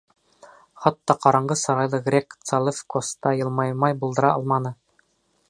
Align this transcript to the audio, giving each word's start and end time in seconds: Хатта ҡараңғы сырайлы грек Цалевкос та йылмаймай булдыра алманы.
Хатта 0.85 1.15
ҡараңғы 1.25 1.57
сырайлы 1.63 1.99
грек 2.07 2.33
Цалевкос 2.53 3.13
та 3.27 3.35
йылмаймай 3.43 3.99
булдыра 4.03 4.35
алманы. 4.41 4.75